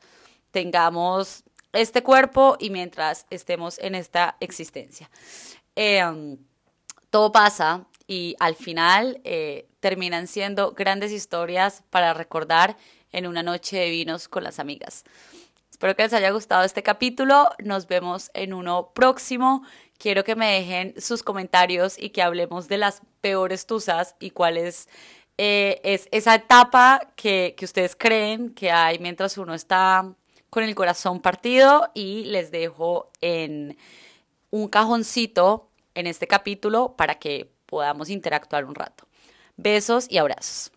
tengamos 0.51 1.43
este 1.73 2.03
cuerpo 2.03 2.55
y 2.59 2.69
mientras 2.69 3.25
estemos 3.29 3.79
en 3.79 3.95
esta 3.95 4.37
existencia. 4.39 5.09
Em, 5.75 6.37
todo 7.09 7.31
pasa 7.31 7.85
y 8.07 8.35
al 8.39 8.55
final 8.55 9.19
eh, 9.23 9.67
terminan 9.79 10.27
siendo 10.27 10.71
grandes 10.71 11.11
historias 11.11 11.83
para 11.89 12.13
recordar 12.13 12.77
en 13.11 13.27
una 13.27 13.43
noche 13.43 13.77
de 13.77 13.89
vinos 13.89 14.27
con 14.27 14.43
las 14.43 14.59
amigas. 14.59 15.03
Espero 15.69 15.95
que 15.95 16.03
les 16.03 16.13
haya 16.13 16.31
gustado 16.31 16.63
este 16.63 16.83
capítulo. 16.83 17.49
Nos 17.63 17.87
vemos 17.87 18.29
en 18.33 18.53
uno 18.53 18.91
próximo. 18.93 19.63
Quiero 19.97 20.23
que 20.23 20.35
me 20.35 20.53
dejen 20.53 20.93
sus 21.01 21.23
comentarios 21.23 21.97
y 21.97 22.11
que 22.11 22.21
hablemos 22.21 22.67
de 22.67 22.77
las 22.77 23.01
peores 23.21 23.65
tusas 23.65 24.15
y 24.19 24.31
cuál 24.31 24.57
es, 24.57 24.87
eh, 25.37 25.81
es 25.83 26.07
esa 26.11 26.35
etapa 26.35 27.11
que, 27.15 27.55
que 27.57 27.65
ustedes 27.65 27.95
creen 27.95 28.53
que 28.53 28.71
hay 28.71 28.99
mientras 28.99 29.37
uno 29.37 29.53
está 29.53 30.13
con 30.53 30.63
el 30.63 30.75
corazón 30.75 31.19
partido 31.19 31.89
y 31.95 32.25
les 32.25 32.51
dejo 32.51 33.09
en 33.21 33.75
un 34.51 34.67
cajoncito 34.67 35.67
en 35.95 36.05
este 36.05 36.27
capítulo 36.27 36.93
para 36.95 37.15
que 37.15 37.51
podamos 37.65 38.11
interactuar 38.11 38.65
un 38.65 38.75
rato. 38.75 39.07
Besos 39.57 40.05
y 40.11 40.19
abrazos. 40.19 40.72